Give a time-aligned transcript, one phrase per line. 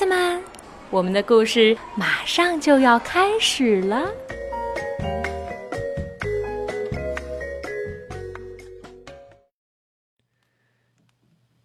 [0.00, 0.42] 子们，
[0.88, 4.10] 我们的故事马上就要开始了。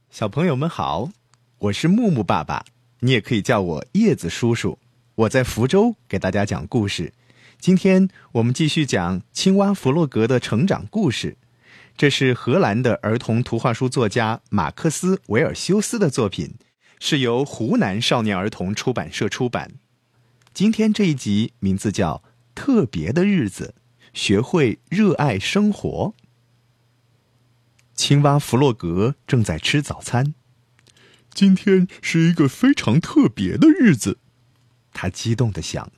[0.10, 1.12] 小朋友们好，
[1.60, 2.66] 我是木木爸爸，
[3.00, 4.78] 你也可以叫我叶子叔叔。
[5.16, 7.14] 我在福州给大家讲故事。
[7.58, 11.38] 今天我们继续讲青蛙弗洛格的成长故事。
[11.96, 16.56] 这是荷兰的儿童图画书作家马克思·维尔修斯的作品，
[17.00, 19.74] 是由湖南少年儿童出版社出版。
[20.54, 22.24] 今天这一集名字叫
[22.56, 23.76] 《特别的日子》，
[24.14, 26.14] 学会热爱生活。
[27.94, 30.34] 青蛙弗洛格正在吃早餐。
[31.34, 34.20] 今天是一个非常特别的日子，
[34.94, 35.92] 他激动的想。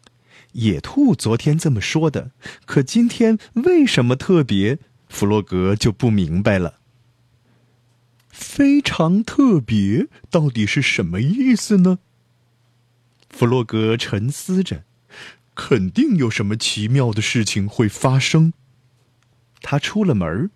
[0.54, 2.32] 野兔昨天这么说的，
[2.66, 4.80] 可今天为什么特别？
[5.09, 6.80] 弗洛格就不明白了。
[8.39, 11.97] 非常特别到底是什么意思呢？
[13.31, 14.83] 弗洛格沉思着，
[15.55, 18.53] 肯定有什么奇妙的事情会发生。
[19.61, 20.52] 他出了门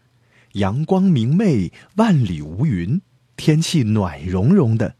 [0.53, 3.01] 阳光明媚，万里无云，
[3.35, 4.95] 天气暖融融的。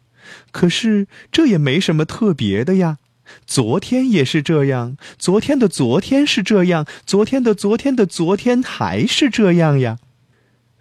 [0.52, 2.98] 可是这也没什么特别的呀。
[3.46, 10.00] 昨天也是这样，昨天的昨天是这样，昨天的昨天的昨天还是这样呀。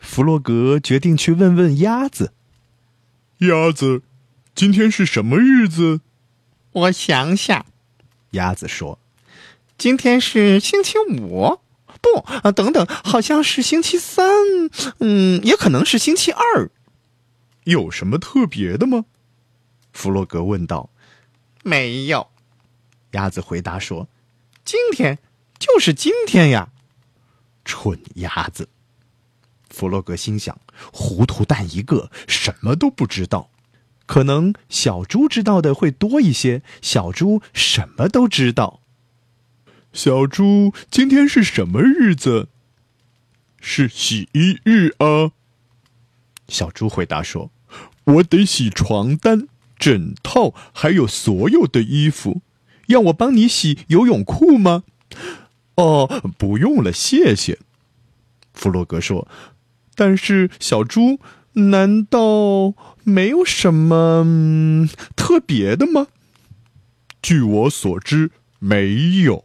[0.01, 2.33] 弗洛格决定去问问鸭子
[3.39, 4.03] ：“鸭子，
[4.55, 6.01] 今天是什么日子？”
[6.73, 7.65] 我想想，
[8.31, 8.99] 鸭子说
[9.79, 11.61] ：“今天是星期五，
[12.01, 14.27] 不啊，等等，好像是星期三，
[14.99, 16.71] 嗯，也可能是星期二。
[17.65, 19.05] 有什么特别的吗？”
[19.93, 20.91] 弗洛格问道。
[21.63, 22.29] “没有。”
[23.13, 24.09] 鸭子回答说
[24.65, 25.19] ：“今天
[25.59, 26.71] 就是今天呀。”
[27.65, 28.69] 蠢鸭子，
[29.71, 30.61] 弗洛格心想
[30.93, 33.51] ：“糊涂蛋一个，什么都不知道。
[34.05, 36.63] 可能小猪知道的会多一些。
[36.83, 38.81] 小猪什么都知道。”
[39.95, 42.49] 小猪，今天是什么日子？
[43.61, 45.33] 是洗衣日啊。
[46.49, 47.51] 小猪回答说
[48.05, 49.47] ：“我得洗床单、
[49.79, 52.43] 枕套，还有所有的衣服。”
[52.89, 54.83] 要我帮你洗游泳裤吗？
[55.77, 57.61] 哦，不用了，谢谢。
[58.53, 59.29] 弗洛格说。
[60.01, 61.21] 但是小猪，
[61.53, 62.73] 难道
[63.05, 66.07] 没有什么特别的吗？
[67.21, 69.45] 据我所知，没有。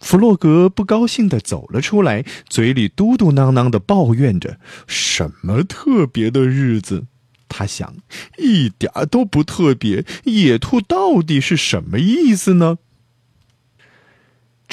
[0.00, 4.58] 弗洛格不高兴的走了出来，嘴里嘟嘟囔囔的抱怨着
[4.88, 7.04] ：“什么特别的日子？”
[7.48, 7.94] 他想，
[8.38, 10.04] 一点都不特别。
[10.24, 12.78] 野兔到底是什么意思呢？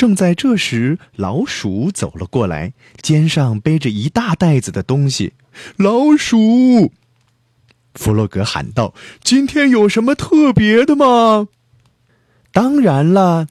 [0.02, 2.74] 正在这时，老鼠走了过来，
[3.04, 5.34] 肩上背着一大袋子的东西。
[5.78, 6.92] 老鼠，
[7.94, 11.50] 弗洛格喊道：“今天有什么特别的吗？”
[12.52, 13.46] 当然了，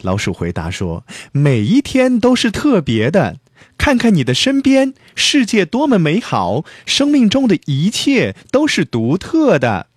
[0.00, 3.36] 老鼠回答说：“每一天都是特别的。”
[3.76, 6.64] 看看你的身边，世界多么美好！
[6.86, 9.88] 生命中的一切都是独特的。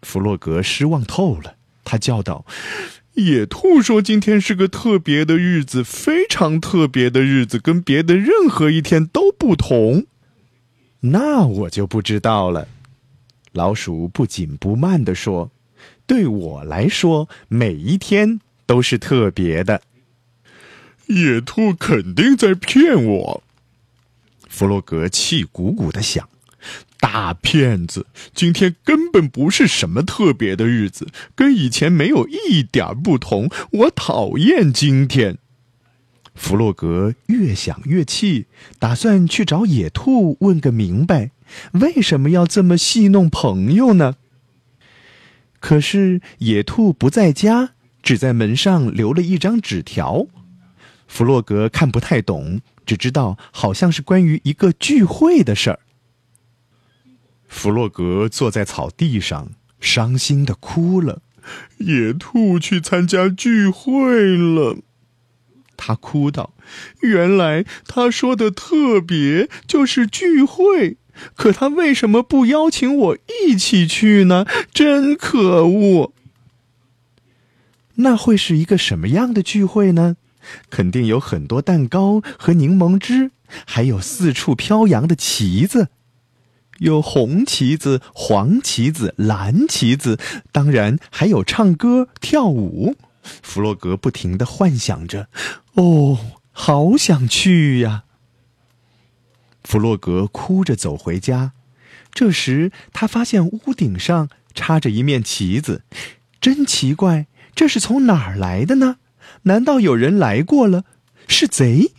[0.00, 2.46] 弗洛格失望透了，他叫道
[3.18, 10.06] ：“野兔说今天是个特别的日子，非常特别的日子，跟别的任何一天都不同。”
[11.00, 12.68] 那我就不知道了。
[13.52, 15.50] 老鼠不紧不慢地说
[16.06, 19.82] ：“对我来说，每一天都是特别的。”
[21.06, 23.42] 野兔肯定在骗我，
[24.48, 26.28] 弗洛格气鼓鼓的想
[27.00, 28.06] ：“大骗子！
[28.34, 33.48] 今天根本不是什么特别的日子，跟以前没有一点不同。
[33.70, 35.38] 我讨厌今天。”
[36.34, 38.46] 弗洛格越想越气，
[38.78, 41.32] 打算去找野兔问个明白，
[41.72, 44.16] 为什么要这么戏弄朋友呢？
[45.58, 47.70] 可是野兔不在家，
[48.02, 50.26] 只在门上留了一张纸条。
[51.08, 55.80] 弗洛格看不太懂，只知道好像是关于一个聚会的事儿。
[57.48, 59.50] 弗洛格坐在草地上，
[59.80, 61.22] 伤心的哭了。
[61.78, 64.76] 野兔去参加聚会了，
[65.76, 66.52] 他哭道
[67.00, 70.98] ：“原来他说的特别就是聚会，
[71.34, 74.44] 可他为什么不邀请我一起去呢？
[74.72, 76.12] 真可恶！
[77.94, 80.16] 那会是一个什么样的聚会呢？”
[80.70, 83.32] 肯定有很多蛋糕和柠檬汁，
[83.66, 85.88] 还有四处飘扬的旗子，
[86.78, 90.18] 有红旗子、黄旗子、蓝旗子，
[90.52, 92.96] 当然还有唱歌跳舞。
[93.22, 95.28] 弗洛格不停的幻想着，
[95.74, 96.18] 哦，
[96.52, 98.04] 好想去呀！
[99.64, 101.52] 弗洛格哭着走回家，
[102.12, 105.82] 这时，他发现屋顶上插着一面旗子，
[106.40, 108.96] 真奇怪，这是从哪儿来的呢？
[109.42, 110.84] 难道有人来过了？
[111.26, 111.92] 是贼？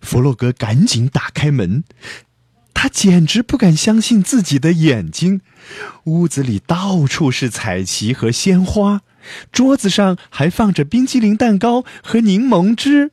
[0.00, 1.82] 弗洛格赶紧打开门，
[2.86, 5.40] 他简直不敢相信自己的眼睛。
[6.04, 9.00] 屋子里到处是彩旗和鲜花，
[9.50, 13.10] 桌子上还放着冰激凌蛋糕和柠檬汁，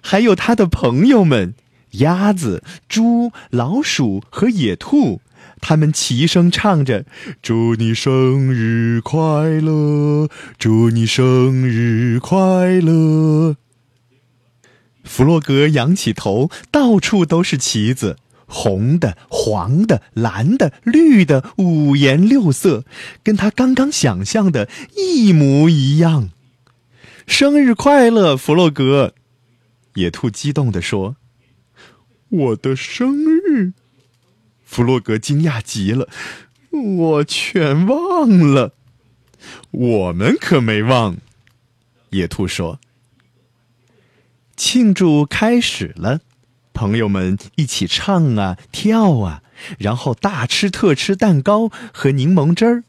[0.00, 1.52] 还有他的朋友们：
[1.98, 5.20] 鸭子、猪、老鼠和野兔。
[5.60, 7.04] 他们齐声唱着
[7.42, 9.20] ：“祝你生日快
[9.60, 13.56] 乐，祝你生日快乐。”
[15.04, 18.16] 弗洛格仰起头，到处都是旗子，
[18.48, 22.84] 红的、黄的、蓝的、绿的，五颜六色，
[23.22, 26.30] 跟他刚刚想象的一模一样。
[27.26, 29.14] 生日快乐，弗洛格！
[29.94, 31.16] 野兔激动地说
[32.30, 33.74] ：“我的生日！”
[34.64, 36.08] 弗洛格惊讶极了，
[36.70, 38.74] 我全忘了。
[39.70, 41.18] 我们可没忘。
[42.10, 42.80] 野兔说。
[44.56, 46.20] 庆祝开始了，
[46.78, 49.42] 朋友们一起唱啊跳啊，
[49.78, 52.84] 然后大吃特吃蛋糕和柠檬汁儿。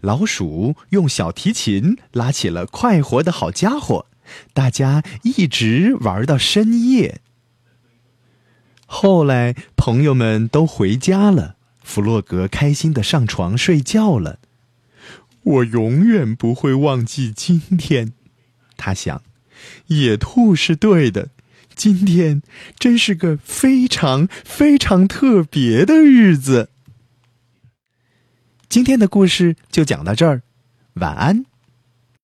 [0.00, 4.06] 老鼠用小提琴拉起了快活的好家伙，
[4.52, 7.20] 大家一直玩到深夜。
[8.86, 14.40] 后来朋友们都回家了，弗洛格开心的上床睡觉了。
[15.44, 18.14] 我永远不会忘记今天，
[18.76, 19.22] 他想。
[19.86, 21.28] 野兔是对的，
[21.78, 22.42] 今天
[22.76, 26.70] 真是个非常非常特别的日子。
[28.68, 30.42] 今天的故事就讲到这儿，
[30.94, 31.46] 晚安。